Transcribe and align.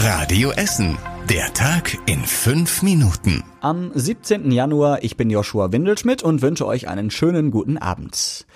Radio 0.00 0.52
Essen. 0.52 0.96
Der 1.28 1.52
Tag 1.54 1.98
in 2.06 2.20
fünf 2.20 2.82
Minuten. 2.82 3.42
Am 3.60 3.90
17. 3.92 4.52
Januar, 4.52 5.02
ich 5.02 5.16
bin 5.16 5.28
Joshua 5.28 5.72
Windelschmidt 5.72 6.22
und 6.22 6.40
wünsche 6.40 6.66
euch 6.66 6.86
einen 6.86 7.10
schönen 7.10 7.50
guten 7.50 7.78
Abend. 7.78 8.46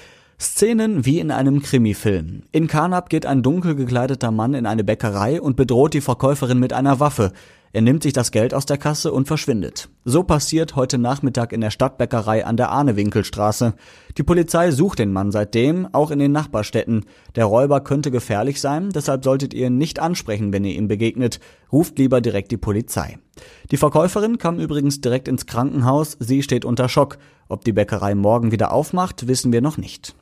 Szenen 0.43 1.07
wie 1.07 1.21
in 1.21 1.31
einem 1.31 1.63
Krimifilm. 1.63 2.43
In 2.51 2.67
Karnap 2.67 3.09
geht 3.09 3.27
ein 3.27 3.43
dunkel 3.43 3.77
gekleideter 3.77 4.33
Mann 4.33 4.55
in 4.55 4.67
eine 4.67 4.83
Bäckerei 4.83 5.41
und 5.41 5.57
bedroht 5.57 5.95
die 5.95 6.01
Verkäuferin 6.01 6.59
mit 6.59 6.73
einer 6.73 6.99
Waffe. 6.99 7.33
Er 7.73 7.81
nimmt 7.81 8.03
sich 8.03 8.13
das 8.13 8.33
Geld 8.33 8.53
aus 8.53 8.67
der 8.67 8.77
Kasse 8.77 9.13
und 9.13 9.29
verschwindet. 9.29 9.89
So 10.05 10.25
passiert 10.25 10.77
heute 10.77 10.99
Nachmittag 10.99 11.53
in 11.53 11.61
der 11.61 11.71
Stadtbäckerei 11.71 12.45
an 12.45 12.57
der 12.57 12.71
Ahnewinkelstraße. 12.71 13.75
Die 14.19 14.23
Polizei 14.25 14.73
sucht 14.73 14.99
den 14.99 15.13
Mann 15.13 15.31
seitdem, 15.31 15.89
auch 15.93 16.11
in 16.11 16.19
den 16.19 16.33
Nachbarstädten. 16.33 17.07
Der 17.37 17.45
Räuber 17.47 17.81
könnte 17.81 18.11
gefährlich 18.11 18.61
sein, 18.61 18.91
deshalb 18.91 19.25
solltet 19.25 19.55
ihr 19.55 19.69
ihn 19.69 19.79
nicht 19.79 20.01
ansprechen, 20.01 20.53
wenn 20.53 20.65
ihr 20.65 20.75
ihm 20.75 20.89
begegnet. 20.89 21.39
Ruft 21.73 21.99
lieber 21.99 22.21
direkt 22.21 22.51
die 22.51 22.59
Polizei. 22.59 23.17
Die 23.71 23.77
Verkäuferin 23.77 24.39
kam 24.39 24.59
übrigens 24.59 25.01
direkt 25.01 25.29
ins 25.29 25.47
Krankenhaus, 25.47 26.17
sie 26.21 26.43
steht 26.43 26.65
unter 26.65 26.89
Schock. 26.89 27.19
Ob 27.49 27.65
die 27.65 27.73
Bäckerei 27.73 28.15
morgen 28.15 28.53
wieder 28.53 28.73
aufmacht, 28.73 29.29
wissen 29.29 29.53
wir 29.53 29.61
noch 29.61 29.79
nicht. 29.79 30.15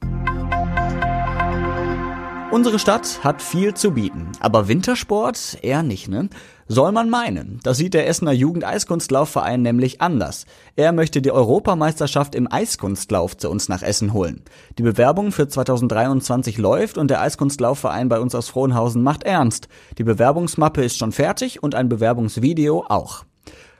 Unsere 2.51 2.81
Stadt 2.81 3.23
hat 3.23 3.43
viel 3.43 3.75
zu 3.75 3.93
bieten, 3.93 4.33
aber 4.41 4.67
Wintersport 4.67 5.59
eher 5.63 5.85
nicht, 5.85 6.09
ne? 6.09 6.29
Soll 6.73 6.93
man 6.93 7.11
meinen. 7.11 7.59
Das 7.65 7.79
sieht 7.79 7.95
der 7.95 8.07
Essener 8.07 8.31
Jugend-Eiskunstlaufverein 8.31 9.61
nämlich 9.61 10.01
anders. 10.01 10.47
Er 10.77 10.93
möchte 10.93 11.21
die 11.21 11.33
Europameisterschaft 11.33 12.37
im 12.37 12.47
Eiskunstlauf 12.49 13.37
zu 13.37 13.51
uns 13.51 13.69
nach 13.69 13.83
Essen 13.83 14.13
holen. 14.13 14.45
Die 14.79 14.85
Bewerbung 14.85 15.33
für 15.33 15.49
2023 15.49 16.59
läuft 16.59 16.97
und 16.97 17.11
der 17.11 17.23
Eiskunstlaufverein 17.23 18.09
bei 18.09 18.21
uns 18.21 18.37
aus 18.37 18.49
Frohnhausen 18.51 19.03
macht 19.03 19.25
ernst. 19.25 19.67
Die 19.99 20.05
Bewerbungsmappe 20.05 20.85
ist 20.85 20.97
schon 20.97 21.11
fertig 21.11 21.61
und 21.61 21.75
ein 21.75 21.89
Bewerbungsvideo 21.89 22.85
auch. 22.89 23.25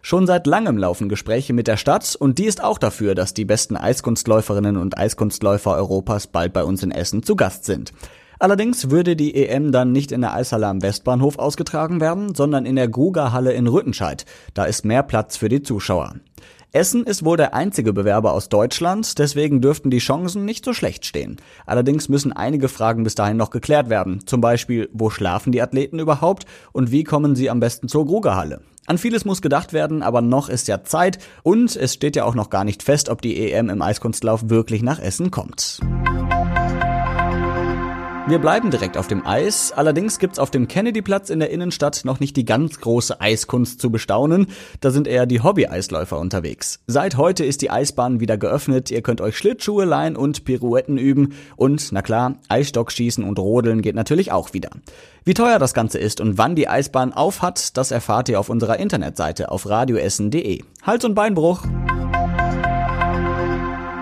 Schon 0.03 0.27
seit 0.27 0.49
langem 0.49 0.77
laufen 0.77 1.09
Gespräche 1.09 1.53
mit 1.53 1.69
der 1.69 1.77
Stadt 1.77 2.17
und 2.19 2.39
die 2.39 2.47
ist 2.47 2.61
auch 2.61 2.79
dafür, 2.79 3.15
dass 3.15 3.35
die 3.35 3.45
besten 3.45 3.77
Eiskunstläuferinnen 3.77 4.77
und 4.77 4.99
Eiskunstläufer 4.99 5.77
Europas 5.77 6.27
bald 6.27 6.53
bei 6.53 6.65
uns 6.65 6.83
in 6.83 6.91
Essen 6.91 7.23
zu 7.23 7.37
Gast 7.37 7.67
sind. 7.67 7.93
Allerdings 8.41 8.91
würde 8.91 9.17
die 9.17 9.35
EM 9.35 9.71
dann 9.71 9.93
nicht 9.93 10.13
in 10.13 10.23
der 10.23 10.33
Eishalle 10.33 10.67
am 10.67 10.81
Westbahnhof 10.81 11.39
ausgetragen 11.39 12.01
werden, 12.01 12.35
sondern 12.35 12.65
in 12.65 12.75
der 12.75 12.89
Grugerhalle 12.89 13.53
in 13.53 13.67
Rüttenscheid. 13.67 14.25
Da 14.55 14.65
ist 14.65 14.87
mehr 14.87 15.03
Platz 15.03 15.37
für 15.37 15.51
die 15.51 15.63
Zuschauer. 15.63 16.15
Essen 16.73 17.05
ist 17.05 17.23
wohl 17.23 17.37
der 17.37 17.53
einzige 17.53 17.93
Bewerber 17.93 18.33
aus 18.33 18.49
Deutschland, 18.49 19.19
deswegen 19.19 19.61
dürften 19.61 19.91
die 19.91 19.99
Chancen 19.99 20.47
nicht 20.47 20.65
so 20.65 20.73
schlecht 20.73 21.05
stehen. 21.05 21.37
Allerdings 21.67 22.09
müssen 22.09 22.33
einige 22.33 22.69
Fragen 22.69 23.05
bis 23.05 23.15
dahin 23.15 23.37
noch 23.37 23.51
geklärt 23.51 23.91
werden. 23.91 24.25
Zum 24.25 24.41
Beispiel, 24.41 24.89
wo 24.93 25.11
schlafen 25.11 25.53
die 25.53 25.61
Athleten 25.61 25.99
überhaupt 25.99 26.47
und 26.73 26.91
wie 26.91 27.05
kommen 27.05 27.37
sie 27.37 27.51
am 27.51 27.61
besten 27.61 27.89
zur 27.89 28.07
Grugerhalle? 28.07 28.63
An 28.87 28.97
vieles 28.97 29.27
muss 29.27 29.43
gedacht 29.43 29.75
werden, 29.75 30.03
aber 30.03 30.23
noch 30.23 30.49
ist 30.49 30.67
ja 30.67 30.83
Zeit 30.83 31.19
und 31.43 31.77
es 31.77 31.93
steht 31.93 32.17
ja 32.17 32.25
auch 32.25 32.35
noch 32.35 32.49
gar 32.49 32.65
nicht 32.65 32.83
fest, 32.83 33.11
ob 33.11 33.21
die 33.21 33.53
EM 33.53 33.69
im 33.69 33.83
Eiskunstlauf 33.83 34.49
wirklich 34.49 34.83
nach 34.83 34.99
Essen 34.99 35.31
kommt. 35.31 35.81
Wir 38.29 38.39
bleiben 38.39 38.71
direkt 38.71 38.97
auf 38.97 39.09
dem 39.09 39.27
Eis, 39.27 39.73
allerdings 39.73 40.19
gibt's 40.19 40.39
auf 40.39 40.51
dem 40.51 40.69
Kennedyplatz 40.69 41.31
in 41.31 41.41
der 41.41 41.51
Innenstadt 41.51 42.05
noch 42.05 42.21
nicht 42.21 42.37
die 42.37 42.45
ganz 42.45 42.79
große 42.79 43.21
Eiskunst 43.21 43.81
zu 43.81 43.91
bestaunen, 43.91 44.47
da 44.81 44.91
sind 44.91 45.09
eher 45.09 45.27
die 45.27 45.41
Hobby-Eisläufer 45.41 46.19
unterwegs. 46.19 46.81
Seit 46.87 47.17
heute 47.17 47.45
ist 47.45 47.63
die 47.63 47.71
Eisbahn 47.71 48.21
wieder 48.21 48.37
geöffnet, 48.37 48.91
ihr 48.91 49.03
könnt 49.03 49.21
euch 49.21 49.37
Schlittschuhe 49.37 49.85
leihen 49.85 50.17
und 50.17 50.45
Pirouetten 50.45 50.99
üben 50.99 51.35
und, 51.57 51.91
na 51.93 52.03
klar, 52.03 52.37
Eisstockschießen 52.49 53.25
und 53.25 53.39
Rodeln 53.39 53.83
geht 53.83 53.97
natürlich 53.97 54.31
auch 54.31 54.53
wieder. 54.53 54.71
Wie 55.25 55.35
teuer 55.35 55.59
das 55.59 55.75
Ganze 55.75 55.99
ist 55.99 56.21
und 56.21 56.39
wann 56.39 56.55
die 56.55 56.69
Eisbahn 56.69 57.13
auf 57.13 57.43
hat, 57.43 57.77
das 57.77 57.91
erfahrt 57.91 58.29
ihr 58.29 58.39
auf 58.39 58.49
unserer 58.49 58.79
Internetseite 58.79 59.51
auf 59.51 59.69
radioessen.de. 59.69 60.63
Hals- 60.83 61.05
und 61.05 61.15
Beinbruch! 61.15 61.65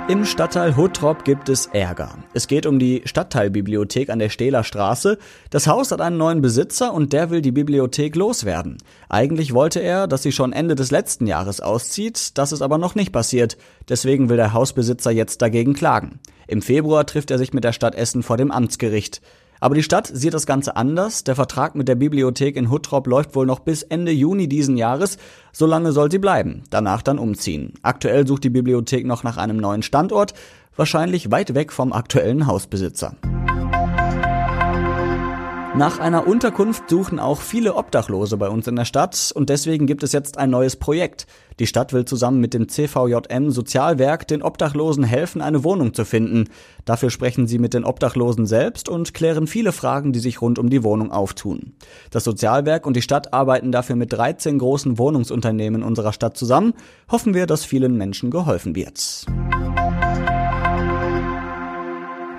Im 0.08 0.24
Stadtteil 0.24 0.74
Huttrop 0.74 1.22
gibt 1.26 1.50
es 1.50 1.66
Ärger. 1.66 2.16
Es 2.32 2.46
geht 2.46 2.64
um 2.64 2.78
die 2.78 3.02
Stadtteilbibliothek 3.04 4.08
an 4.08 4.18
der 4.18 4.30
Stehler 4.30 4.64
Straße. 4.64 5.18
Das 5.50 5.66
Haus 5.66 5.92
hat 5.92 6.00
einen 6.00 6.16
neuen 6.16 6.40
Besitzer 6.40 6.94
und 6.94 7.12
der 7.12 7.28
will 7.28 7.42
die 7.42 7.52
Bibliothek 7.52 8.16
loswerden. 8.16 8.78
Eigentlich 9.10 9.52
wollte 9.52 9.80
er, 9.80 10.06
dass 10.06 10.22
sie 10.22 10.32
schon 10.32 10.54
Ende 10.54 10.76
des 10.76 10.90
letzten 10.90 11.26
Jahres 11.26 11.60
auszieht, 11.60 12.38
das 12.38 12.52
ist 12.52 12.62
aber 12.62 12.78
noch 12.78 12.94
nicht 12.94 13.12
passiert. 13.12 13.58
Deswegen 13.90 14.30
will 14.30 14.38
der 14.38 14.54
Hausbesitzer 14.54 15.10
jetzt 15.10 15.42
dagegen 15.42 15.74
klagen. 15.74 16.20
Im 16.46 16.62
Februar 16.62 17.04
trifft 17.04 17.30
er 17.30 17.36
sich 17.36 17.52
mit 17.52 17.64
der 17.64 17.74
Stadt 17.74 17.94
Essen 17.94 18.22
vor 18.22 18.38
dem 18.38 18.50
Amtsgericht. 18.50 19.20
Aber 19.60 19.74
die 19.74 19.82
Stadt 19.82 20.10
sieht 20.12 20.34
das 20.34 20.46
Ganze 20.46 20.76
anders. 20.76 21.24
Der 21.24 21.34
Vertrag 21.34 21.74
mit 21.74 21.88
der 21.88 21.94
Bibliothek 21.94 22.56
in 22.56 22.70
Huttrop 22.70 23.06
läuft 23.06 23.34
wohl 23.34 23.46
noch 23.46 23.60
bis 23.60 23.82
Ende 23.82 24.12
Juni 24.12 24.48
diesen 24.48 24.76
Jahres. 24.76 25.18
So 25.52 25.66
lange 25.66 25.92
soll 25.92 26.10
sie 26.10 26.18
bleiben, 26.18 26.62
danach 26.70 27.02
dann 27.02 27.18
umziehen. 27.18 27.74
Aktuell 27.82 28.26
sucht 28.26 28.44
die 28.44 28.50
Bibliothek 28.50 29.06
noch 29.06 29.22
nach 29.22 29.36
einem 29.36 29.56
neuen 29.56 29.82
Standort, 29.82 30.34
wahrscheinlich 30.76 31.30
weit 31.30 31.54
weg 31.54 31.72
vom 31.72 31.92
aktuellen 31.92 32.46
Hausbesitzer. 32.46 33.16
Nach 35.76 36.00
einer 36.00 36.26
Unterkunft 36.26 36.88
suchen 36.88 37.20
auch 37.20 37.40
viele 37.40 37.74
Obdachlose 37.76 38.36
bei 38.36 38.48
uns 38.48 38.66
in 38.66 38.74
der 38.74 38.86
Stadt 38.86 39.32
und 39.34 39.48
deswegen 39.48 39.86
gibt 39.86 40.02
es 40.02 40.12
jetzt 40.12 40.38
ein 40.38 40.50
neues 40.50 40.76
Projekt. 40.76 41.26
Die 41.60 41.66
Stadt 41.66 41.92
will 41.92 42.04
zusammen 42.04 42.40
mit 42.40 42.54
dem 42.54 42.68
CVJM 42.68 43.50
Sozialwerk 43.50 44.26
den 44.26 44.42
Obdachlosen 44.42 45.04
helfen, 45.04 45.40
eine 45.40 45.64
Wohnung 45.64 45.94
zu 45.94 46.04
finden. 46.04 46.48
Dafür 46.84 47.10
sprechen 47.10 47.46
sie 47.46 47.58
mit 47.58 47.74
den 47.74 47.84
Obdachlosen 47.84 48.46
selbst 48.46 48.88
und 48.88 49.14
klären 49.14 49.46
viele 49.46 49.72
Fragen, 49.72 50.12
die 50.12 50.20
sich 50.20 50.40
rund 50.40 50.58
um 50.58 50.70
die 50.70 50.82
Wohnung 50.82 51.12
auftun. 51.12 51.74
Das 52.10 52.24
Sozialwerk 52.24 52.86
und 52.86 52.96
die 52.96 53.02
Stadt 53.02 53.32
arbeiten 53.32 53.70
dafür 53.70 53.94
mit 53.94 54.12
13 54.12 54.58
großen 54.58 54.98
Wohnungsunternehmen 54.98 55.82
unserer 55.82 56.12
Stadt 56.12 56.36
zusammen. 56.36 56.72
Hoffen 57.10 57.34
wir, 57.34 57.46
dass 57.46 57.64
vielen 57.64 57.96
Menschen 57.96 58.30
geholfen 58.30 58.74
wird. 58.74 59.26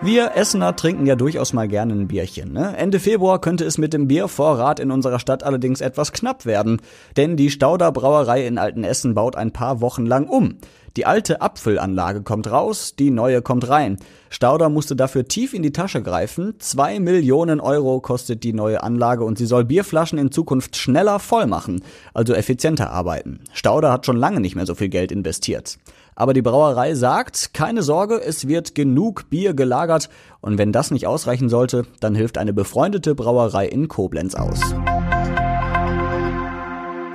Wir 0.01 0.37
Essener 0.37 0.77
trinken 0.77 1.05
ja 1.05 1.17
durchaus 1.17 1.51
mal 1.51 1.67
gerne 1.67 1.93
ein 1.93 2.07
Bierchen. 2.07 2.53
Ne? 2.53 2.73
Ende 2.77 3.01
Februar 3.01 3.41
könnte 3.41 3.65
es 3.65 3.77
mit 3.77 3.91
dem 3.91 4.07
Biervorrat 4.07 4.79
in 4.79 4.91
unserer 4.91 5.19
Stadt 5.19 5.43
allerdings 5.43 5.81
etwas 5.81 6.13
knapp 6.13 6.45
werden, 6.45 6.81
denn 7.17 7.35
die 7.35 7.51
Stauder 7.51 7.91
Brauerei 7.91 8.47
in 8.47 8.57
Altenessen 8.57 9.13
baut 9.13 9.35
ein 9.35 9.51
paar 9.51 9.81
Wochen 9.81 10.05
lang 10.05 10.29
um. 10.29 10.57
Die 10.95 11.05
alte 11.05 11.41
Abfüllanlage 11.41 12.21
kommt 12.23 12.49
raus, 12.49 12.95
die 12.97 13.11
neue 13.11 13.41
kommt 13.41 13.67
rein. 13.67 13.97
Stauder 14.29 14.69
musste 14.69 14.95
dafür 14.95 15.27
tief 15.27 15.53
in 15.53 15.63
die 15.63 15.73
Tasche 15.73 16.01
greifen. 16.01 16.55
Zwei 16.59 16.99
Millionen 16.99 17.59
Euro 17.59 17.99
kostet 17.99 18.43
die 18.43 18.53
neue 18.53 18.81
Anlage 18.81 19.25
und 19.25 19.38
sie 19.38 19.45
soll 19.45 19.65
Bierflaschen 19.65 20.17
in 20.17 20.31
Zukunft 20.31 20.77
schneller 20.77 21.19
voll 21.19 21.45
machen, 21.45 21.83
also 22.13 22.33
effizienter 22.33 22.89
arbeiten. 22.91 23.41
Stauder 23.51 23.91
hat 23.91 24.05
schon 24.05 24.17
lange 24.17 24.39
nicht 24.39 24.55
mehr 24.55 24.65
so 24.65 24.75
viel 24.75 24.89
Geld 24.89 25.11
investiert. 25.11 25.77
Aber 26.19 26.34
die 26.34 26.41
Brauerei 26.41 26.96
sagt, 26.96 27.53
keine 27.53 27.81
Sorge, 27.81 28.22
es 28.22 28.46
wird 28.46 28.75
genug 28.75 29.30
Bier 29.30 29.53
gelagert 29.53 30.09
und 30.41 30.57
wenn 30.57 30.74
das 30.74 30.91
nicht 30.91 31.07
ausreichen 31.07 31.47
sollte, 31.47 31.85
dann 32.02 32.13
hilft 32.13 32.38
eine 32.38 32.52
befreundete 32.52 33.16
Brauerei 33.16 33.66
in 33.66 33.88
Koblenz 33.88 34.35
aus. 34.35 34.59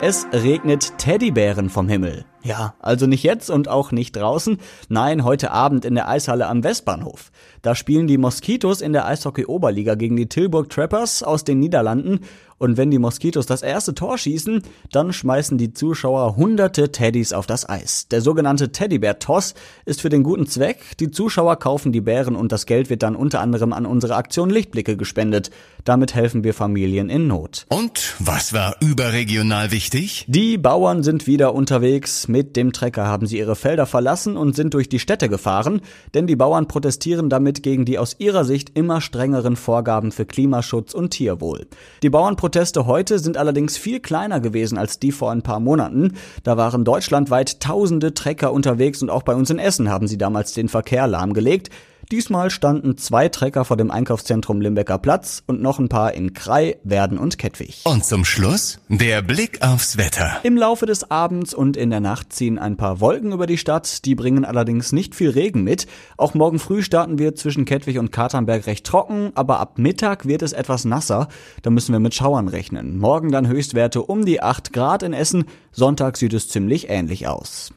Es 0.01 0.27
regnet 0.33 0.97
Teddybären 0.97 1.69
vom 1.69 1.87
Himmel. 1.87 2.25
Ja, 2.44 2.75
also 2.78 3.06
nicht 3.06 3.22
jetzt 3.22 3.49
und 3.49 3.69
auch 3.69 3.91
nicht 3.91 4.15
draußen. 4.15 4.59
Nein, 4.91 5.25
heute 5.25 5.50
Abend 5.50 5.87
in 5.87 5.94
der 5.94 6.09
Eishalle 6.09 6.47
am 6.47 6.62
Westbahnhof. 6.62 7.32
Da 7.62 7.75
spielen 7.75 8.06
die 8.06 8.19
Moskitos 8.19 8.82
in 8.82 8.93
der 8.93 9.06
Eishockey-Oberliga 9.06 9.94
gegen 9.94 10.16
die 10.16 10.28
Tilburg 10.28 10.69
Trappers 10.69 11.22
aus 11.22 11.44
den 11.44 11.59
Niederlanden. 11.59 12.21
Und 12.59 12.77
wenn 12.77 12.91
die 12.91 12.99
Moskitos 12.99 13.47
das 13.47 13.62
erste 13.62 13.94
Tor 13.94 14.16
schießen, 14.16 14.62
dann 14.93 15.12
schmeißen 15.12 15.59
die 15.59 15.72
Zuschauer 15.72 16.37
hunderte 16.37 16.93
Teddys 16.93 17.32
auf 17.32 17.47
das 17.47 17.69
Eis. 17.69 18.06
Der 18.09 18.21
sogenannte 18.21 18.71
Teddybär-Toss 18.71 19.55
ist 19.87 20.00
für 20.00 20.09
den 20.09 20.22
guten 20.22 20.47
Zweck. 20.47 20.97
Die 21.00 21.11
Zuschauer 21.11 21.59
kaufen 21.59 21.93
die 21.93 22.00
Bären 22.00 22.37
und 22.37 22.53
das 22.53 22.66
Geld 22.66 22.91
wird 22.91 23.03
dann 23.03 23.16
unter 23.16 23.41
anderem 23.41 23.72
an 23.72 23.87
unsere 23.87 24.15
Aktion 24.15 24.50
Lichtblicke 24.50 24.97
gespendet. 24.97 25.50
Damit 25.84 26.15
helfen 26.15 26.44
wir 26.44 26.55
Familien 26.55 27.11
in 27.11 27.26
Not. 27.26 27.66
Und 27.71 28.15
was 28.19 28.53
war 28.53 28.76
überregional 28.81 29.70
wichtig? 29.73 30.25
Die 30.29 30.56
Bauern 30.56 31.02
sind 31.02 31.26
wieder 31.26 31.55
unterwegs. 31.55 32.29
Mit 32.35 32.57
dem 32.57 32.73
Trecker 32.73 33.07
haben 33.07 33.29
sie 33.29 33.39
ihre 33.39 33.55
Felder 33.55 33.87
verlassen 33.87 34.37
und 34.37 34.57
sind 34.57 34.75
durch 34.75 34.89
die 34.89 34.99
Städte 34.99 35.29
gefahren, 35.29 35.81
denn 36.15 36.27
die 36.27 36.35
Bauern 36.35 36.67
protestieren 36.67 37.31
damit 37.31 37.63
gegen 37.63 37.85
die 37.85 37.97
aus 37.97 38.17
ihrer 38.19 38.45
Sicht 38.45 38.77
immer 38.77 39.01
strengeren 39.01 39.55
Vorgaben 39.55 40.11
für 40.11 40.27
Klimaschutz 40.27 40.95
und 40.95 41.11
Tierwohl. 41.11 41.69
Die 42.03 42.11
Bauernproteste 42.11 42.87
heute 42.87 43.21
sind 43.21 43.37
allerdings 43.37 43.77
viel 43.77 44.01
kleiner 44.01 44.41
gewesen 44.41 44.79
als 44.79 44.99
die 44.99 45.13
vor 45.13 45.31
ein 45.31 45.43
paar 45.43 45.61
Monaten. 45.61 46.15
Da 46.43 46.57
waren 46.57 46.85
deutschlandweit 46.85 47.61
tausende 47.61 48.15
Trecker 48.15 48.53
unterwegs 48.53 49.01
und 49.01 49.11
auch 49.11 49.23
bei 49.23 49.37
uns 49.37 49.51
in 49.51 49.61
Essen 49.61 49.89
haben 49.89 50.09
sie 50.09 50.19
damals 50.19 50.55
den 50.55 50.69
Verkehr 50.69 51.07
lahmgelegt. 51.07 51.71
Diesmal 52.14 52.49
standen 52.50 52.96
zwei 52.96 53.28
Trecker 53.28 53.64
vor 53.64 53.76
dem 53.76 53.90
Einkaufszentrum 53.90 54.61
Limbecker 54.61 54.99
Platz 54.99 55.43
und 55.49 55.61
noch 55.61 55.81
ein 55.81 55.88
paar 55.88 56.14
in 56.14 56.32
Krei, 56.32 56.76
Werden 56.84 57.19
und 57.19 57.38
Kettwig. 57.38 57.81
Und 57.82 58.05
zum 58.05 58.25
Schluss 58.25 58.78
der 58.88 59.20
Blick 59.20 59.62
aufs 59.62 59.96
Wetter. 59.96 60.37
Im 60.44 60.56
Laufe 60.56 60.87
des 60.87 61.11
Abends 61.11 61.55
und 61.55 61.76
in 61.76 61.90
der 61.90 61.99
Nacht 61.99 62.32
ziehen 62.32 62.56
ein 62.56 62.76
paar 62.76 63.00
Wolken 63.00 63.32
über 63.32 63.49
die 63.49 63.58
Stadt, 63.58 64.05
die 64.05 64.14
bringen 64.14 64.44
allerdings 64.44 64.93
nicht 64.93 65.16
viel 65.16 65.31
Regen 65.31 65.64
mit. 65.64 65.88
Auch 66.16 66.34
morgen 66.34 66.61
früh 66.61 66.84
starten 66.84 67.19
wir 67.19 67.34
zwischen 67.34 67.64
Kettwig 67.64 67.99
und 67.99 68.12
Katernberg 68.12 68.69
recht 68.69 68.87
trocken, 68.87 69.32
aber 69.34 69.58
ab 69.58 69.78
Mittag 69.78 70.25
wird 70.25 70.43
es 70.43 70.52
etwas 70.52 70.84
nasser. 70.84 71.26
Da 71.62 71.70
müssen 71.70 71.90
wir 71.90 71.99
mit 71.99 72.14
Schauern 72.14 72.46
rechnen. 72.46 72.96
Morgen 72.96 73.32
dann 73.32 73.49
Höchstwerte 73.49 74.00
um 74.00 74.25
die 74.25 74.40
8 74.40 74.72
Grad 74.72 75.02
in 75.02 75.14
Essen, 75.14 75.46
Sonntag 75.72 76.16
sieht 76.16 76.32
es 76.32 76.49
ziemlich 76.49 76.88
ähnlich 76.88 77.26
aus. 77.26 77.72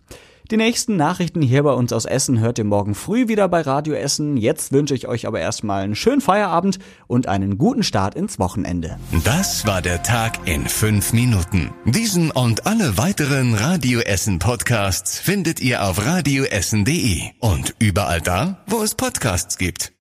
Die 0.49 0.55
nächsten 0.55 0.95
Nachrichten 0.95 1.41
hier 1.41 1.63
bei 1.63 1.73
uns 1.73 1.91
aus 1.91 2.05
Essen 2.05 2.39
hört 2.39 2.57
ihr 2.57 2.63
morgen 2.63 2.95
früh 2.95 3.27
wieder 3.27 3.49
bei 3.49 3.59
Radio 3.61 3.95
Essen. 3.95 4.37
Jetzt 4.37 4.71
wünsche 4.71 4.95
ich 4.95 5.05
euch 5.05 5.27
aber 5.27 5.41
erstmal 5.41 5.83
einen 5.83 5.95
schönen 5.95 6.21
Feierabend 6.21 6.79
und 7.07 7.27
einen 7.27 7.57
guten 7.57 7.83
Start 7.83 8.15
ins 8.15 8.39
Wochenende. 8.39 8.97
Das 9.25 9.67
war 9.67 9.81
der 9.81 10.03
Tag 10.03 10.39
in 10.47 10.65
fünf 10.65 11.11
Minuten. 11.11 11.71
Diesen 11.83 12.31
und 12.31 12.65
alle 12.65 12.97
weiteren 12.97 13.55
Radio 13.55 13.99
Essen 13.99 14.39
Podcasts 14.39 15.19
findet 15.19 15.59
ihr 15.59 15.83
auf 15.83 16.05
radioessen.de 16.05 17.23
und 17.39 17.75
überall 17.79 18.21
da, 18.21 18.63
wo 18.67 18.81
es 18.81 18.95
Podcasts 18.95 19.57
gibt. 19.57 19.91